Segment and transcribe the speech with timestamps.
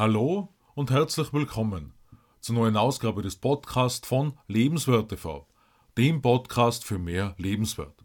[0.00, 1.92] Hallo und herzlich willkommen
[2.40, 5.46] zur neuen Ausgabe des Podcasts von Lebenswert TV,
[5.98, 8.02] dem Podcast für mehr Lebenswert.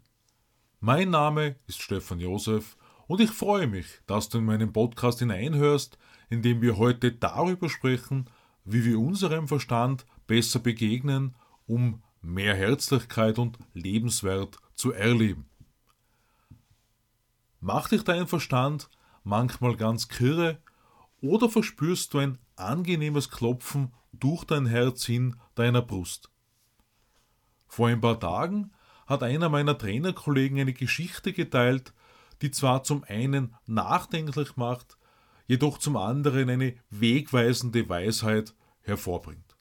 [0.78, 5.96] Mein Name ist Stefan Josef und ich freue mich, dass du in meinen Podcast hineinhörst,
[6.28, 8.28] in dem wir heute darüber sprechen,
[8.66, 11.34] wie wir unserem Verstand besser begegnen,
[11.66, 15.48] um mehr Herzlichkeit und Lebenswert zu erleben.
[17.60, 18.90] Macht dich dein Verstand
[19.24, 20.58] manchmal ganz kirre
[21.20, 26.30] oder verspürst du ein angenehmes Klopfen durch dein Herz hin deiner Brust?
[27.66, 28.72] Vor ein paar Tagen
[29.06, 31.92] hat einer meiner Trainerkollegen eine Geschichte geteilt,
[32.42, 34.98] die zwar zum einen nachdenklich macht,
[35.46, 39.56] jedoch zum anderen eine wegweisende Weisheit hervorbringt.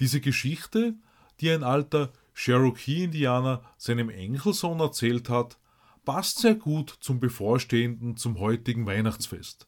[0.00, 0.94] Diese Geschichte,
[1.40, 5.58] die ein alter Cherokee-Indianer seinem Enkelsohn erzählt hat,
[6.04, 9.66] passt sehr gut zum bevorstehenden, zum heutigen Weihnachtsfest.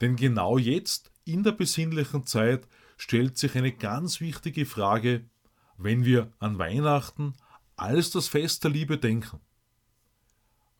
[0.00, 5.28] Denn genau jetzt, in der besinnlichen Zeit, stellt sich eine ganz wichtige Frage,
[5.76, 7.34] wenn wir an Weihnachten
[7.76, 9.40] als das Fest der Liebe denken.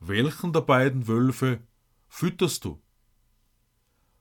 [0.00, 1.60] Welchen der beiden Wölfe
[2.08, 2.80] fütterst du?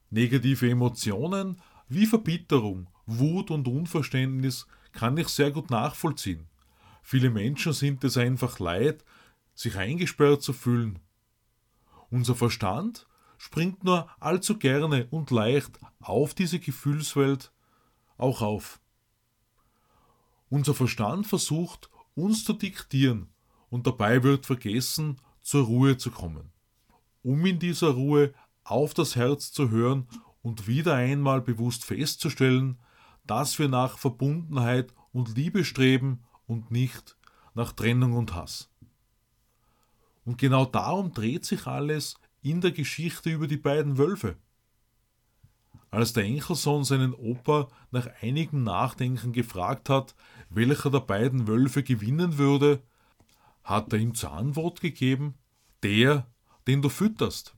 [0.09, 6.47] Negative Emotionen wie Verbitterung, Wut und Unverständnis kann ich sehr gut nachvollziehen.
[7.01, 9.05] Viele Menschen sind es einfach leid,
[9.53, 10.99] sich eingesperrt zu fühlen.
[12.09, 13.07] Unser Verstand
[13.37, 17.51] springt nur allzu gerne und leicht auf diese Gefühlswelt
[18.17, 18.79] auch auf.
[20.49, 23.29] Unser Verstand versucht, uns zu diktieren,
[23.69, 26.51] und dabei wird vergessen, zur Ruhe zu kommen.
[27.21, 30.07] Um in dieser Ruhe auf das Herz zu hören
[30.41, 32.79] und wieder einmal bewusst festzustellen,
[33.25, 37.17] dass wir nach Verbundenheit und Liebe streben und nicht
[37.53, 38.69] nach Trennung und Hass.
[40.25, 44.37] Und genau darum dreht sich alles in der Geschichte über die beiden Wölfe.
[45.89, 50.15] Als der Enkelsohn seinen Opa nach einigem Nachdenken gefragt hat,
[50.49, 52.81] welcher der beiden Wölfe gewinnen würde,
[53.63, 55.35] hat er ihm zur Antwort gegeben,
[55.83, 56.27] der,
[56.67, 57.55] den du fütterst.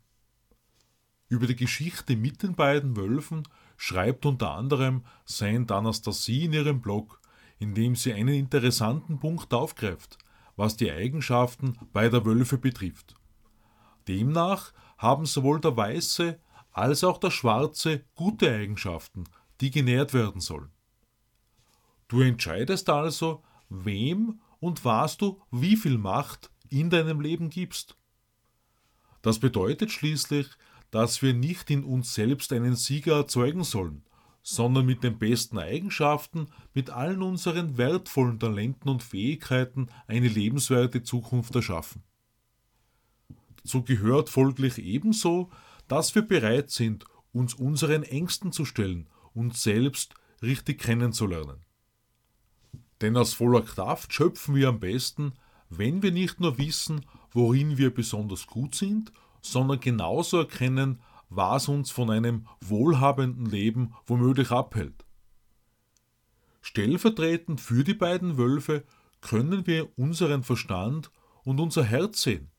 [1.28, 7.20] Über die Geschichte mit den beiden Wölfen schreibt unter anderem Saint Anastasie in ihrem Blog,
[7.60, 10.18] in dem sie einen interessanten Punkt aufgreift,
[10.56, 13.19] was die Eigenschaften beider Wölfe betrifft.
[14.10, 16.40] Demnach haben sowohl der Weiße
[16.72, 19.26] als auch der Schwarze gute Eigenschaften,
[19.62, 20.72] die genährt werden sollen.
[22.08, 27.98] Du entscheidest also, wem und was du wie viel Macht in deinem Leben gibst.
[29.22, 30.48] Das bedeutet schließlich,
[30.92, 34.04] dass wir nicht in uns selbst einen Sieger erzeugen sollen,
[34.42, 41.56] sondern mit den besten Eigenschaften, mit allen unseren wertvollen Talenten und Fähigkeiten eine lebenswerte Zukunft
[41.56, 42.02] erschaffen.
[43.64, 45.50] Dazu gehört folglich ebenso,
[45.88, 51.66] dass wir bereit sind, uns unseren Ängsten zu stellen, uns selbst richtig kennenzulernen.
[53.02, 55.34] Denn aus voller Kraft schöpfen wir am besten,
[55.70, 59.12] wenn wir nicht nur wissen, worin wir besonders gut sind,
[59.42, 65.06] sondern genauso erkennen, was uns von einem wohlhabenden Leben womöglich abhält.
[66.62, 68.84] Stellvertretend für die beiden Wölfe
[69.22, 71.12] können wir unseren Verstand
[71.44, 72.52] und unser Herz sehen.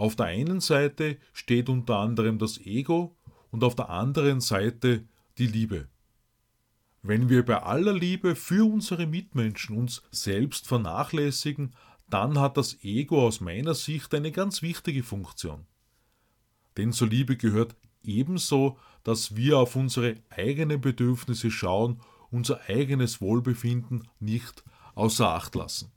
[0.00, 3.18] Auf der einen Seite steht unter anderem das Ego
[3.50, 5.04] und auf der anderen Seite
[5.36, 5.88] die Liebe.
[7.02, 11.74] Wenn wir bei aller Liebe für unsere Mitmenschen uns selbst vernachlässigen,
[12.08, 15.66] dann hat das Ego aus meiner Sicht eine ganz wichtige Funktion.
[16.78, 22.00] Denn zur Liebe gehört ebenso, dass wir auf unsere eigenen Bedürfnisse schauen,
[22.30, 25.92] unser eigenes Wohlbefinden nicht außer Acht lassen.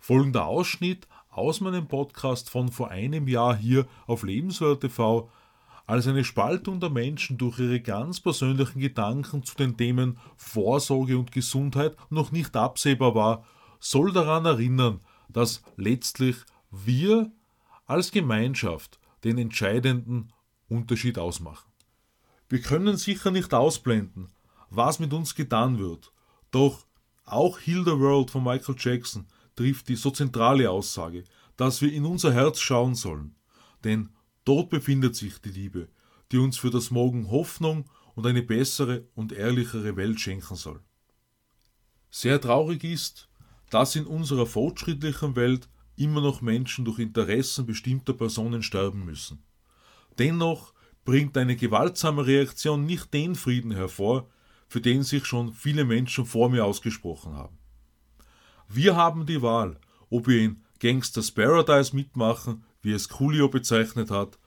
[0.00, 5.30] Folgender Ausschnitt aus meinem Podcast von vor einem Jahr hier auf Lebenswert TV
[5.86, 11.32] als eine Spaltung der Menschen durch ihre ganz persönlichen Gedanken zu den Themen Vorsorge und
[11.32, 13.44] Gesundheit noch nicht absehbar war,
[13.80, 16.36] soll daran erinnern, dass letztlich
[16.70, 17.32] wir
[17.86, 20.32] als Gemeinschaft den entscheidenden
[20.68, 21.70] Unterschied ausmachen.
[22.48, 24.30] Wir können sicher nicht ausblenden,
[24.70, 26.12] was mit uns getan wird,
[26.52, 26.86] doch
[27.24, 29.26] auch Heal the World von Michael Jackson
[29.60, 31.22] trifft die so zentrale Aussage,
[31.58, 33.34] dass wir in unser Herz schauen sollen.
[33.84, 34.08] Denn
[34.46, 35.88] dort befindet sich die Liebe,
[36.32, 37.84] die uns für das Morgen Hoffnung
[38.14, 40.80] und eine bessere und ehrlichere Welt schenken soll.
[42.08, 43.28] Sehr traurig ist,
[43.68, 49.42] dass in unserer fortschrittlichen Welt immer noch Menschen durch Interessen bestimmter Personen sterben müssen.
[50.18, 50.72] Dennoch
[51.04, 54.30] bringt eine gewaltsame Reaktion nicht den Frieden hervor,
[54.68, 57.59] für den sich schon viele Menschen vor mir ausgesprochen haben.
[58.72, 59.80] Wir haben die Wahl,
[60.10, 64.38] ob wir in Gangsters Paradise mitmachen, wie es Coolio bezeichnet hat,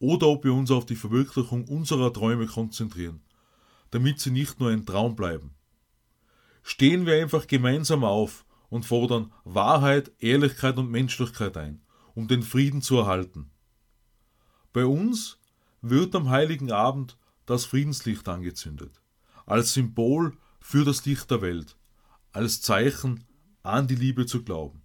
[0.00, 3.22] oder ob wir uns auf die Verwirklichung unserer Träume konzentrieren,
[3.92, 5.54] damit sie nicht nur ein Traum bleiben.
[6.64, 11.80] Stehen wir einfach gemeinsam auf und fordern Wahrheit, Ehrlichkeit und Menschlichkeit ein,
[12.14, 13.52] um den Frieden zu erhalten.
[14.72, 15.38] Bei uns
[15.80, 17.16] wird am heiligen Abend
[17.46, 19.00] das Friedenslicht angezündet,
[19.46, 21.76] als Symbol für das Licht der Welt,
[22.32, 23.26] als Zeichen
[23.62, 24.82] an die Liebe zu glauben.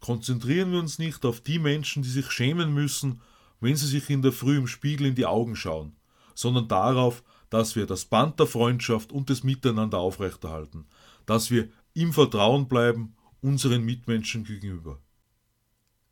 [0.00, 3.20] Konzentrieren wir uns nicht auf die Menschen, die sich schämen müssen,
[3.60, 5.96] wenn sie sich in der Früh im Spiegel in die Augen schauen,
[6.34, 10.86] sondern darauf, dass wir das Band der Freundschaft und des Miteinander aufrechterhalten,
[11.26, 15.00] dass wir im Vertrauen bleiben unseren Mitmenschen gegenüber.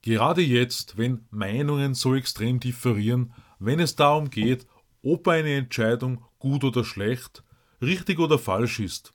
[0.03, 4.67] Gerade jetzt, wenn Meinungen so extrem differieren, wenn es darum geht,
[5.03, 7.43] ob eine Entscheidung gut oder schlecht,
[7.81, 9.15] richtig oder falsch ist,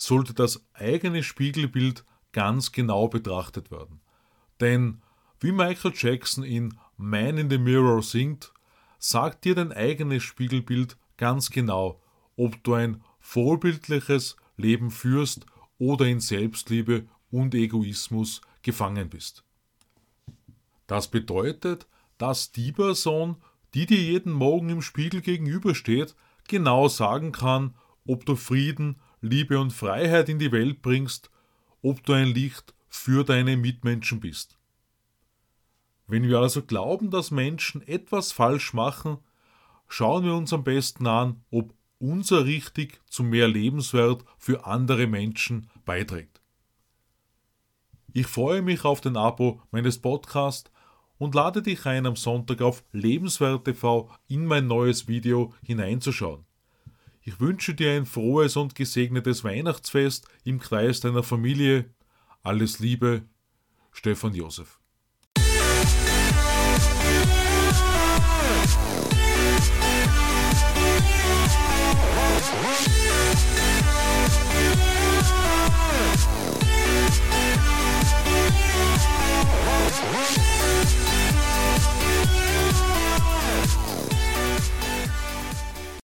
[0.00, 4.00] sollte das eigene Spiegelbild ganz genau betrachtet werden.
[4.58, 5.02] Denn
[5.40, 8.52] wie Michael Jackson in Man in the Mirror singt,
[8.98, 12.00] sagt dir dein eigenes Spiegelbild ganz genau,
[12.36, 15.44] ob du ein vorbildliches Leben führst
[15.78, 19.44] oder in Selbstliebe und Egoismus gefangen bist.
[20.86, 21.86] Das bedeutet,
[22.16, 23.36] dass die Person,
[23.74, 26.14] die dir jeden Morgen im Spiegel gegenübersteht,
[26.48, 27.74] genau sagen kann,
[28.06, 31.30] ob du Frieden, Liebe und Freiheit in die Welt bringst,
[31.82, 34.58] ob du ein Licht für deine Mitmenschen bist.
[36.06, 39.18] Wenn wir also glauben, dass Menschen etwas falsch machen,
[39.88, 45.70] schauen wir uns am besten an, ob unser richtig zu mehr Lebenswert für andere Menschen
[45.84, 46.40] beiträgt.
[48.12, 50.70] Ich freue mich auf den Abo meines Podcasts
[51.18, 56.44] und lade dich ein, am Sonntag auf Lebenswert TV in mein neues Video hineinzuschauen.
[57.22, 61.94] Ich wünsche dir ein frohes und gesegnetes Weihnachtsfest im Kreis deiner Familie.
[62.42, 63.22] Alles Liebe,
[63.92, 64.79] Stefan Josef.